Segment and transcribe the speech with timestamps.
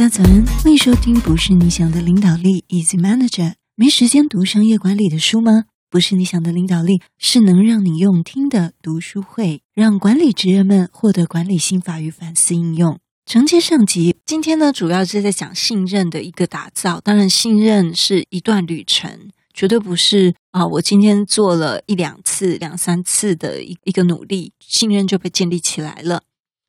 [0.00, 3.52] 大家早安，欢迎收听不是你想的领导力，Easy Manager。
[3.74, 5.64] 没时间读商业管理的书吗？
[5.90, 12.98] 不是你想的领导力，是能让你用听的读书会，让管理职人们获得管理心法与反思应用。
[13.26, 16.98] 承接上集，今天呢，主要是在讲信任的一个打造。
[16.98, 26.22] 当然，信任是一段旅程，绝对不是啊，我今天做了一两次、两三次的一一个努力，信任就被建立起来了。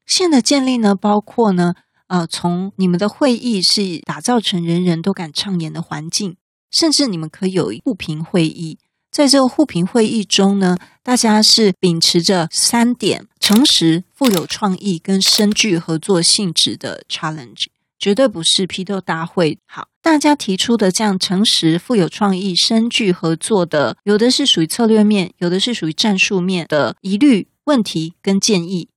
[0.05, 1.75] 信任的建立呢，包括呢，
[2.11, 6.35] 呃，从你们的会议是打造成人人都敢畅言的环境，
[6.69, 8.77] 甚至你们可以有互评会议。
[9.09, 19.57] 在这个互评会议中呢，大家是秉持着三点：诚实、富有创意跟深具合作性质的 challenge，绝对不是批斗大会。
[19.65, 28.89] 好，大家提出的这样诚实、富有创意、深具合作的，有的是属于策略面，有的是属于战术面的疑虑、问题跟建议，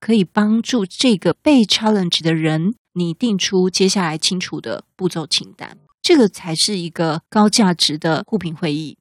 [0.00, 5.78] 可以帮助这个被 challenge 的人拟定出接下来清楚的步骤清单。
[6.02, 8.96] 这个才是一个高价值的互评会议。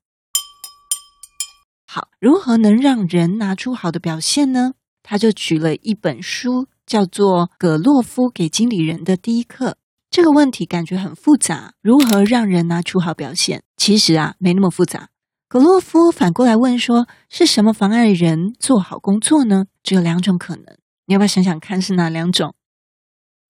[1.86, 4.74] 好，如何能让人拿出好的表现呢？
[5.04, 9.72] 他就举了一本书，叫做《葛洛夫给经理人的第一课》。
[10.10, 13.62] 这个问题感觉很复杂，如何让人拿出好表现？
[13.78, 15.10] 其实啊，没那么复杂。
[15.48, 19.66] 葛洛夫反过来问说：是什么妨碍人做好工作呢？
[19.84, 20.66] 只有两种可能，
[21.06, 22.56] 你要不要想想看是哪两种？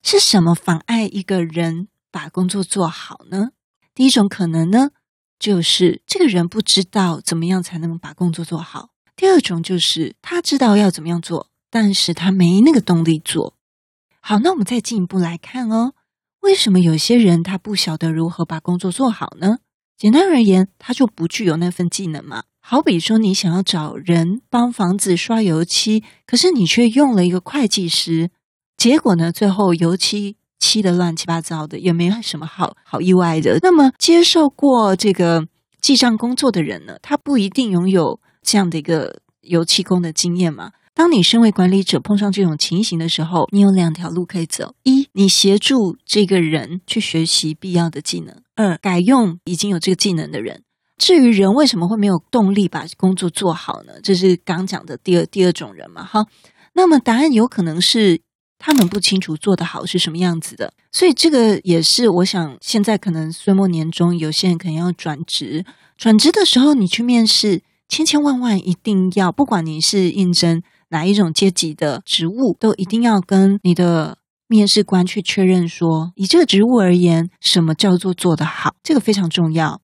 [0.03, 3.49] 是什么妨碍一个人把工作做好呢？
[3.93, 4.89] 第一种可能呢？
[5.39, 8.89] 就是这个人不知道怎么样才能把工作做好。
[9.15, 13.55] 第二种就是他知道要怎么样做，但是他没那个动力做。
[14.19, 15.93] 好，那我们再进一步来看哦，
[16.41, 19.59] 为什么有些人他不晓得如何把工作做好呢？
[19.97, 22.43] 简单而言，他就不具有那份技能嘛。
[22.61, 28.29] 好比说，你想要找人帮房子刷油漆，可是你却用了一个会计师，
[28.77, 30.37] 结果呢，最后油漆。
[30.57, 33.59] 漆的乱七八糟的，也没有什么好好意外的。
[33.61, 35.45] 那么，接受过这个
[35.79, 40.71] 记账工作的人呢，他不一定拥有这样的一个油漆工的经验嘛。
[40.95, 50.63] 当你身为管理者碰上这种情形的时候，你有两条路可以走：一，你协助这个人去学习必要的技能；二，改用已经有这个技能的人。
[50.97, 53.93] 至于人为什么会没有动力把工作做好呢？
[54.01, 56.03] 这是刚讲的第二第二种人嘛。
[56.03, 56.25] 哈，
[56.73, 58.21] 那么答案有可能是。
[58.57, 65.65] 他们不清楚做得好是什么样子的，所以这个也是我想，现在可能岁末年终，有些人可能要转职。
[65.97, 70.63] 转职的时候，你去面试，千千万万一定要，不管你是应征
[70.95, 74.17] 哪一种阶级的职务，都一定要跟你的
[74.47, 79.81] 面试官去确认说，以这个职务而言，什么叫做做得好，这个非常重要。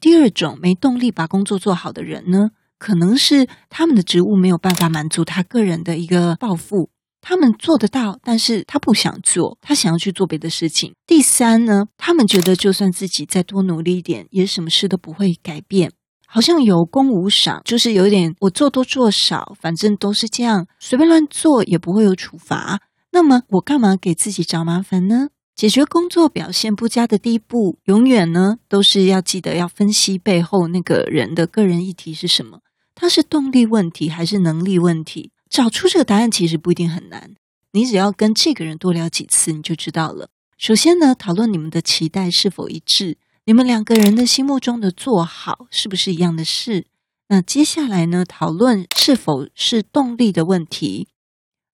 [0.00, 6.90] 第二种没动力把工作做好的人呢，可能是他们的职务没有办法满足他个人的一个抱负。
[7.20, 10.94] 他们做得到，但是他不想做，他想要去做别的事情。
[11.06, 15.92] 第三呢，他们觉得就算自己再多努力一点，也什么事都不会改变，
[16.32, 22.80] 好像有功无赏，就是有点我做多做少，反正都是这样，随便乱做也不会有处罚。
[23.10, 25.30] 那么我干嘛给自己找麻烦呢？
[25.56, 32.60] 解决工作表现不佳的第一步，永远呢都是要记得要分析背后那个人的个人议题是什么，
[32.94, 35.32] 他是动力问题还是能力问题？
[35.50, 37.34] 找出这个答案其实不一定很难，
[37.72, 40.30] 你只要跟这个人多聊几次，你就知道了。
[40.56, 46.86] 首先呢，讨论你们的期待是否一致，你们两个人的心目中的做好是不是一样的事。
[47.28, 51.08] 那接下来呢，讨论是否是动力的问题。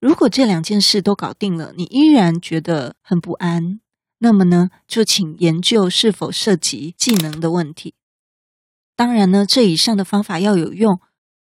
[0.00, 3.80] 如果这两件事都搞定了，你依然觉得很不安，
[4.18, 7.94] 那么呢，就请研究是否涉及技能的问题。
[8.94, 11.00] 当然呢，这以上的方法要有用。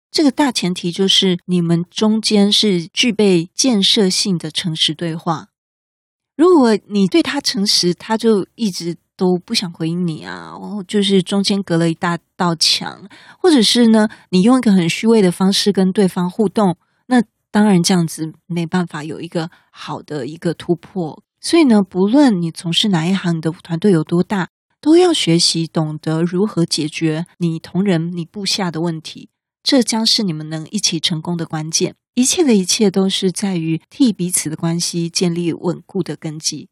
[0.09, 5.49] 这个大前提就是你们中间是具备建设性的诚实对话。
[6.37, 13.07] 如果你对他诚实，他就一直都不想回应你啊，然后就是中间隔了一大道墙，
[13.39, 16.77] 或者是呢，你用一个很虚伪的方式跟对方互动，
[17.07, 21.23] 那当然这样子没办法有一个好的一个突破。
[21.39, 24.49] 所以呢，不论你从事哪一行，你的团队有多大，
[24.81, 29.29] 都要学习懂得如何解决你同仁、你部下的问题。
[29.63, 31.95] 这将是你们能一起成功的关键。
[32.13, 36.69] 一切的一切都是在于替彼此的关系建立稳固的根基。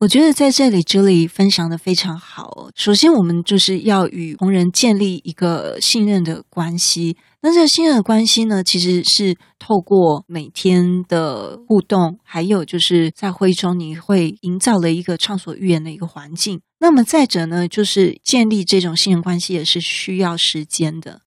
[0.00, 2.68] 我觉得在这里，这里分享的非常好。
[2.74, 7.16] 首先，我们就是要与同仁建立一个信任的关系。
[7.40, 16.60] 那这个信任的关系呢，其实是透过每天的互动，还有就是在会中，你会营造了一个畅所欲言的一个环境。
[16.78, 21.22] 那么再者呢，就是建立这种信任关系也是需要时间的。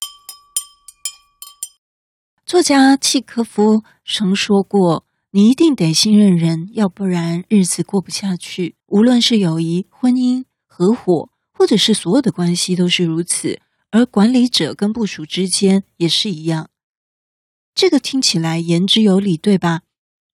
[2.46, 8.74] 作家契诃夫曾说过：“你一定得信任人，要不然日子过不下去。
[8.86, 13.60] 无论是友谊、婚姻、合伙，或者是所有的关系，都是如此。
[13.92, 16.68] 而管理者跟部属之间也是一样。
[17.74, 19.82] 这个听起来言之有理，对吧？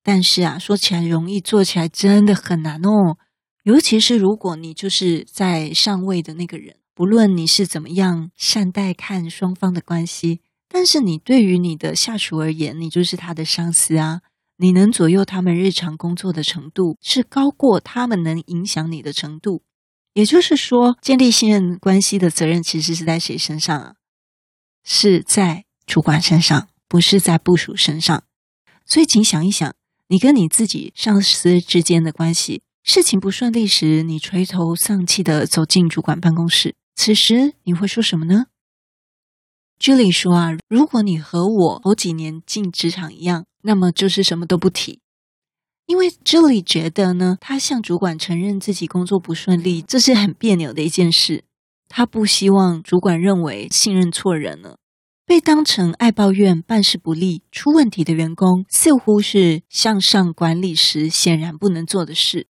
[0.02, 3.18] 但是啊，说起来容易，做起来真的很难哦。
[3.64, 14.22] 尤其是如果你就是在上位的那个人，不论你是怎么样善待看双方的关系，但是你对于你的下属而言，你就是他的上司啊。
[14.58, 19.62] 你能左右他们日常工作的程度，是高过他们能影响你的程度。
[20.14, 23.94] 也就是说，建立信任关系的责任其实是在谁身上啊？
[24.82, 28.24] 是在主管身上，不是在部属身上。
[28.86, 29.74] 所以，请想一想，
[30.08, 38.46] 你跟你自己上司之间的关系，事情不顺利时，你垂头丧气的走进主管办公室，此时你会说什么呢
[39.80, 43.44] ？Julie 说啊，如果你和我头几年进职场一样。
[43.62, 45.00] 那么就是什么都不提，
[45.86, 51.42] 因为 Julie 觉得呢，他向主管承认自己工作不顺利，这是很别扭的一件事。
[51.88, 54.78] 他不希望主管认为信任错人了，
[55.26, 62.46] 被当成爱抱怨、办事不力、出问题的员工，似乎是向上管理时显然不能做的事。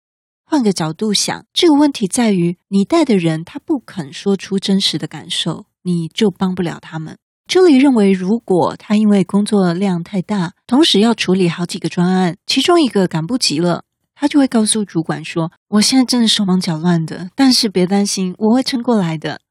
[0.44, 7.18] 换个角度想，这个问题在于你带的人他不肯说出真实的感受，你就帮不了他们。
[7.48, 13.84] Julie 认为，如果他因为工作量太大，同时要处理好几个专案，其中一个赶不及了，
[14.16, 19.42] 他就会告诉主管说：“我现在真的手忙脚乱的，但是别担心，我会撑过来的。”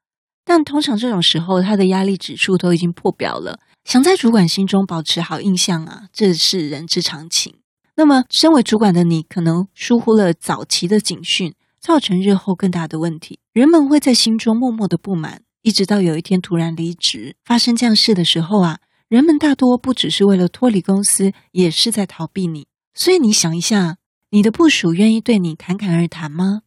[0.44, 7.54] 但通常这种时候，他的压力指数都已经破表了，想在主管心中保持好印象啊，这是人之常情。
[7.94, 13.38] 那么，身为主管的你，可能疏忽了早期的警讯，造成日后更大的问题。
[13.52, 15.42] 人们会在心中默默的不满。
[15.62, 22.66] 一直到有一天突然离职，发生这样事的时候啊，人们大多不只是为了脱离公司，也是在逃避你。
[22.94, 23.96] 所以你想一下，
[24.30, 26.62] 你的部属愿意对你侃侃而谈吗？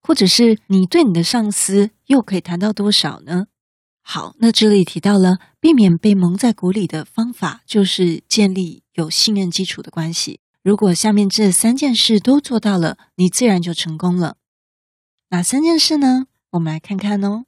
[0.00, 3.48] 或者是你对你的上司又可以谈到多少呢？
[4.00, 10.40] 好，那这里提到了避免被蒙在鼓里的方法，就是建立有信任基础的关系。
[10.62, 14.36] 如果下面这三件事都做到了，你自然就成功了。
[15.30, 16.26] 哪三件事呢？
[16.52, 17.44] 我们来看看哦。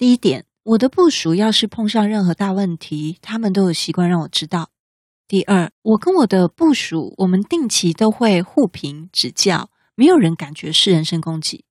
[0.00, 4.70] 第一点，我的部署要是碰上任何大问题，他们都有习惯让我知道。
[5.28, 11.66] 第二，我跟我的部署，我们定期都会互评指教，没有人感觉是人身攻击。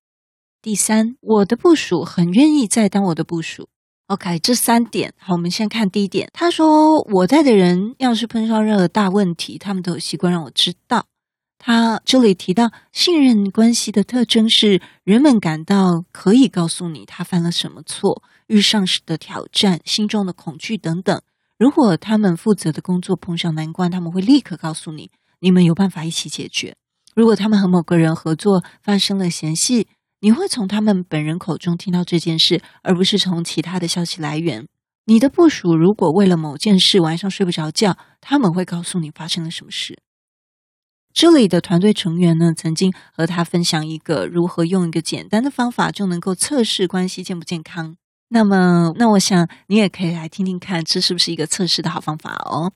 [0.61, 3.67] 第三，我的部署很愿意再当我的部署。
[4.05, 6.29] OK，这三点，好，我们先看第一点。
[6.31, 11.07] 他说，我带的人要是碰上任何大问题，他们都有习惯让我知道。
[11.61, 21.21] 他这里提到信任关系的特征是，人们感到可以告诉你他犯了什么错，遇上时的挑战、心中的恐惧等等。
[21.57, 25.11] 如果他们负责的工作碰上难关，他们会立刻告诉你，
[25.41, 26.73] 你们有办法一起解决。
[27.13, 29.88] 如果他们和某个人合作发生了嫌隙，
[30.21, 34.65] 你会从他们本人口中听到这件事，而不是从其他的消息来源。
[35.06, 40.00] 你的部署如果为了某件事晚上睡不着觉，他们会告诉你发生了什么事。
[41.13, 47.97] 这里的团队成员呢，曾经和他分享一个如何用一个简单的方法就能够测试关系健不健康。
[48.29, 52.71] 那么，那我想你也可以来听听看，这是不是一个测试的好方法哦？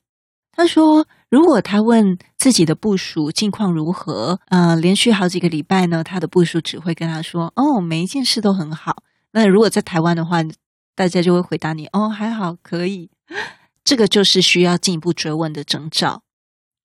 [0.56, 10.42] 他说，如果他问自己的部署近况如何，呃，连续好几个礼拜呢，他的部署只会跟他说：“哦，每一件事都很好。”那如果在台湾的话，
[10.96, 13.10] 大家就会回答你：“哦，还好，可以。
[13.84, 16.23] ”这个就是需要进一步追问的征兆。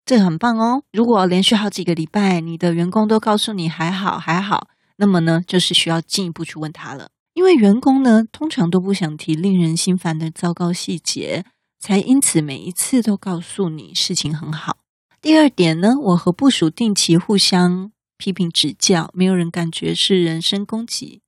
[0.09, 0.81] 这很棒哦！
[0.91, 7.11] 如果连续好几个礼拜，你的员工都告诉你还好还好，那么呢，就是需要进一步去问他了。
[7.35, 11.45] 因为员工呢，通常都不想提令人心烦的糟糕细节，
[11.79, 14.77] 才因此每一次都告诉你事情很好。
[15.21, 21.21] 第二点呢，我和部属定期互相批评指教，没有人感觉是人身攻击。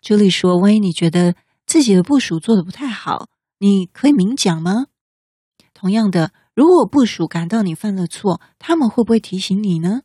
[0.00, 3.28] 朱莉说：“万一你觉得自己的部署做得不太好，
[3.60, 4.86] 你可以明讲吗？”
[5.72, 6.32] 同样的。
[6.54, 10.02] 如果部署感到你犯了错，他们会不会提醒你呢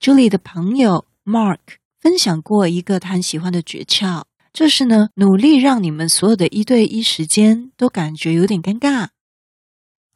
[0.00, 1.58] ？Julie 的朋友 Mark
[2.00, 9.08] 分享过一个他很喜欢的诀窍，就是呢，努力让你们所有的一对一时间都感觉有点尴尬。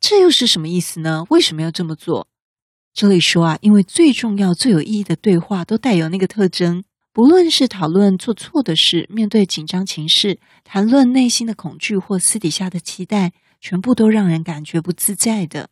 [0.00, 1.24] 这又是什么意思呢？
[1.28, 2.28] 为什么要这么做
[2.94, 13.34] ？Julie 说啊，因为最重要、最有意义的对话都带有那个特征，不论是讨论做错的事、面对紧张情势、谈论内心的恐惧或私底下的期待。
[13.68, 15.70] 全部都让人感觉不自在的。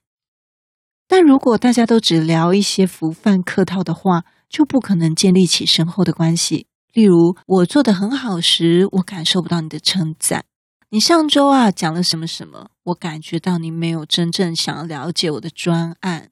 [1.06, 6.66] 但如果大家都只聊一些浮泛客套的话，就不可能建立起深厚的关系。
[6.92, 10.40] 例如，我做得很好时，我感受不到你的称赞；
[10.90, 12.70] 你上周啊讲了什么什么？
[12.82, 16.30] 我感觉到你没有真正想要了解我的专案。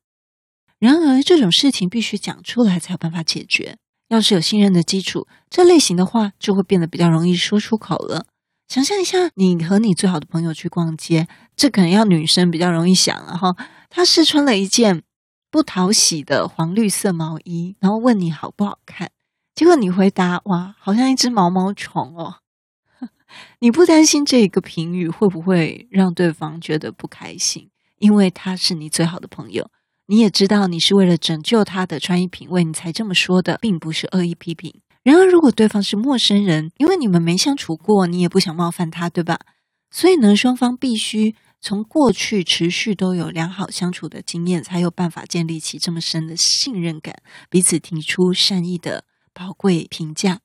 [0.80, 3.76] 然而，这种事情必须讲出来才有办法解决。
[4.08, 8.26] 要是有信任的基础，这类型的话就会变得比较容易说出口了。
[8.72, 13.54] 想象一下，你和你最好的朋友去逛街，这可能要女生比较容易想了哈。
[13.90, 15.02] 她试穿了一件
[15.50, 19.10] 不讨喜的黄绿色毛衣，然后问你好不好看，
[19.54, 22.36] 结果你回答：“哇，好像一只毛毛虫哦。
[23.60, 27.68] ”你不担心这个评语会不会让对方觉得不开心？
[27.98, 29.68] 因为他是你最好的朋友。
[30.06, 34.80] 你也知道，你是为了拯救他的穿衣品味，你才这么说的，并不是恶意批评。
[35.02, 39.40] 然而，如果对方是陌生人，因为你们没相处过，你也不想冒犯他，对吧？
[39.90, 47.16] 所以呢，双方必须从过去持续都有良好相处的经验，才有办法建立起这么深的信任感，
[47.50, 49.04] 彼此提出善意的
[49.34, 50.40] 宝贵评价。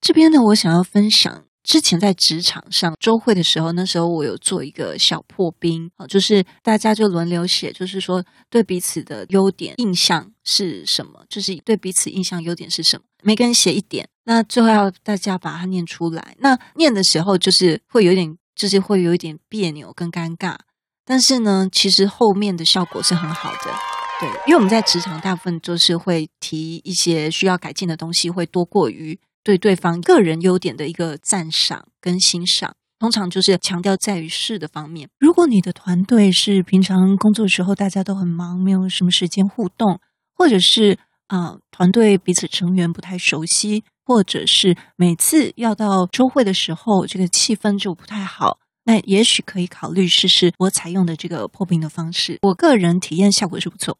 [0.00, 1.44] 这边呢，我想要分享。
[1.62, 16.34] 之前在职场上周会的时候，那时候我有做一个小破冰啊，就是大家就轮流写，就是说对彼此的优点印象是什么，就是对彼此印象优点是什么，每个人写一点，那最后要大家把它念出来。
[16.40, 20.56] 那念的时候就是会有点，就是会有一点别扭跟尴尬，
[21.04, 23.72] 但是呢，其实后面的效果是很好的，
[24.18, 29.20] 对，因为我们在职场大部分就是会提一些需要改进的东西，会多过于。
[29.44, 35.08] 对对方个人优点的一个赞赏跟欣赏，通常就是强调在于事的方面。
[35.18, 40.00] 如果你的团队是平常工作时候大家都很忙，没有什么时间互动，
[40.34, 52.38] 或者是啊、团队彼此成员不太熟悉，或者是每次要到周会的时候这个气氛就不太好，那也许可以考虑试试我采用的这个破冰的方式。
[52.42, 53.96] 我个人体验效果是不错。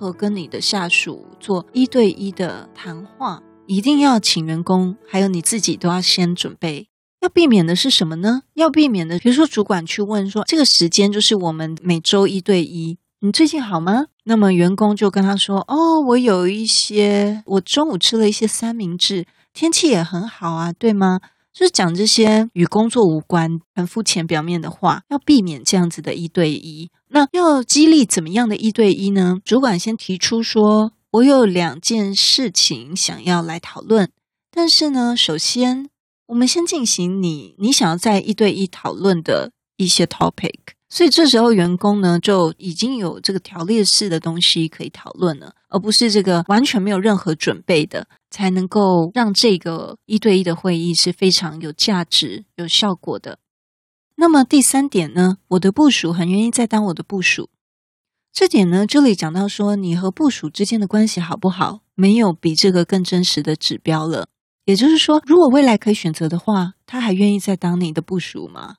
[0.00, 3.42] 何跟你的下属做一对一的谈话？
[3.66, 6.88] 一定要请员工，还有你自己都要先准备。
[7.20, 8.44] 要避免的是什么呢？
[8.54, 14.06] 要避免的，比如说主管去问说，这个时间就是我们每周一对一，你最近好吗？
[14.24, 21.20] 那么员工就跟他说，哦，我有一些，我中午吃了一些三明治，天气也很好啊，对吗？
[21.52, 26.90] 就是讲这些与工作无关、很肤浅表面的话，要避免这样子的一对一。
[27.08, 29.38] 那要激励怎么样的一对一呢？
[29.44, 34.10] 主管先提出说：“我有两件事情想要来讨论，
[34.50, 35.90] 但是呢，首先
[36.26, 40.54] 我们先进行你你想要在一对一讨论的一些 topic。”
[40.90, 48.06] 所以这时候员工呢就已经有这个条列式的东西可以讨论了，而不是这个完全没有任何准备的。
[48.32, 53.40] 才能够让这个一对一的会议是非常有价值、有效果的。
[54.14, 57.50] 那么第三点呢，我的部署很愿意再当我的部署。
[58.32, 64.28] 这点呢，这里讲到说，你和部署之间的关系好不好，没有比这个更真实的指标了。
[64.64, 68.76] 也就是说，如果未来可以选择的话，他还愿意再当你的部署吗？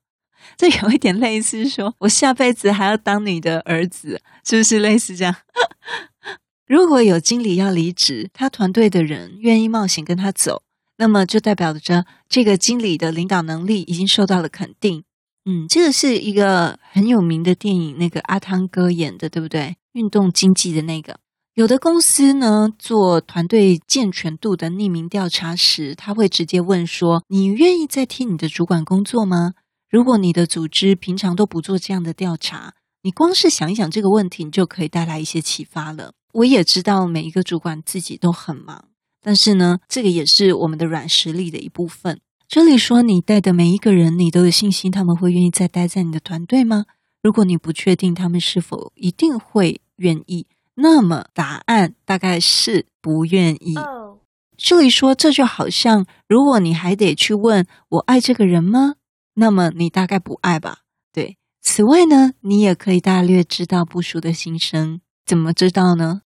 [0.57, 5.36] 这有一点类似说，我下辈子还要当你的儿子，是不是类似这样？
[6.67, 10.63] 如果有经理要离职，他团队的人愿意冒险跟他走，
[10.98, 15.03] 那么就代表着这个经理的领导能力已经受到了肯定。
[15.45, 19.75] 嗯，这个是一个很有名的电影，那个阿汤哥演的，对不对？
[19.93, 21.17] 运动经济的那个。
[21.55, 29.55] 有的公司呢，做团队健全度的匿名调查时，他会直接问说：“你愿意再替你的主管工作吗？”
[29.91, 36.13] 如果你的组织平常都不做这样的调查，你光是想一想这个问题，你就可以带来一些启发了。
[36.31, 38.86] 我也知道每一个主管自己都很忙，
[39.21, 42.21] 但是呢，这个也是我们的软实力的一部分。
[42.48, 46.86] 这里说你带的每一个人，你都有信心他们会愿意再待在你的团队吗？
[47.21, 53.75] 如果你不确定他们是否一定会愿意，那么答案大概是不愿意。
[53.75, 54.19] Oh.
[54.55, 58.93] 这里说这就好像，如果你还得去问我爱这个人吗？
[59.35, 60.79] 那么你大概不爱吧？
[61.13, 61.38] 对。
[61.61, 65.01] 此外呢，你也可以大略知道部属的心声。
[65.25, 66.23] 怎么知道呢？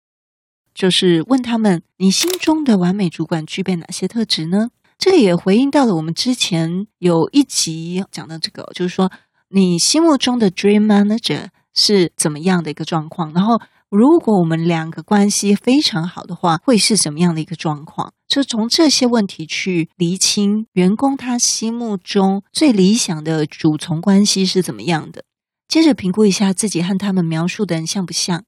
[0.72, 4.70] 就是问他们，你心中的完美主管具备哪些特质呢？
[4.96, 9.10] 这个也回应到了我们之前有一集讲的这个，就是说
[9.48, 13.32] 你心目中的 dream manager 是怎么样的一个状况？
[13.32, 18.12] 然后，如果我们两个关系非常好的话，会是什么样的一个状况？
[18.26, 25.24] 就从这些问题去厘清员工他心目中最理想的主从关系是怎么样的。
[25.68, 28.44] 接着评估一下自己和他们描述的人像不像。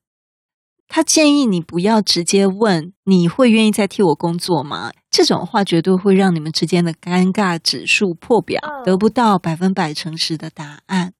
[0.88, 4.92] 他建议你不要直接问，你会愿意再替我工作吗？
[5.10, 11.12] 这种话绝对会让你们之间的尴尬指数破表，得不到百分百诚实的答案。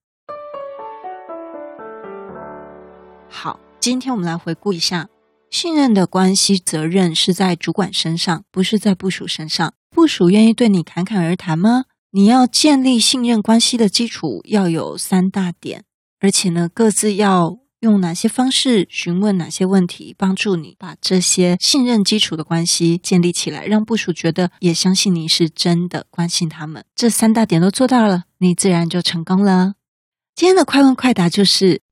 [3.36, 5.10] 好，今天我们来回顾一下
[5.50, 9.74] 信任的关系责任是在主管身上，不是在部署身上。
[9.94, 11.84] 部署愿意对你侃侃而谈吗？
[12.12, 15.84] 你要建立信任关系的基础要有三大点，
[16.18, 26.82] 而且呢，各自要用哪些方式询问哪些问题，帮助你把这些信任基础的关系建立起来，让部署觉得也相信你是真的关心他们。
[26.94, 29.74] 这三大点都做到了，你自然就成功了。
[30.34, 31.82] 今天的快问快答就是。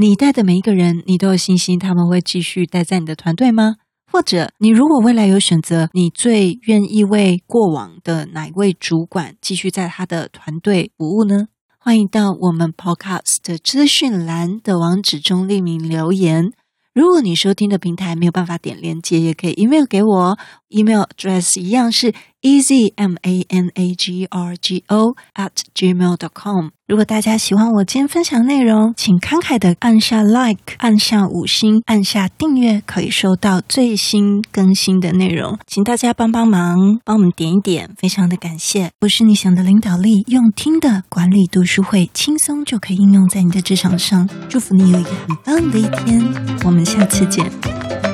[0.00, 3.78] 你带的每一个人，你都有信心他们会继续待在你的团队吗？
[4.12, 11.46] 或者，你如果未来有选择，你最愿意为过往的哪位主管继续在他的团队服务呢？
[11.80, 16.52] 欢迎到我们 Podcast 的资讯栏的网址中匿名留言。
[16.94, 20.38] 如果你收听的平台没有办法点链接，也可以 email 给我
[20.70, 26.68] ，email address 一样是 easy m a n a g r g o at gmail dot com。
[26.86, 35.58] 如果大家喜欢我今天分享内容，请慷慨的按下 like，按下五星，按下订阅，可以收到最新更新的内容。
[35.66, 38.90] 请大家帮帮忙，帮我们点一点，非常的感谢。
[38.98, 44.26] 不是你想的领导力，用听的管理读书会，轻松就可以应用在你的职场上。
[44.48, 46.24] 祝福你有一个很棒的一天，
[46.64, 48.07] 我们下次见。